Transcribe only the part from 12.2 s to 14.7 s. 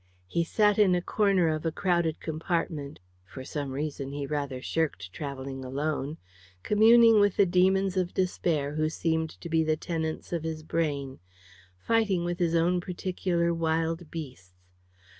with his own particular wild beasts.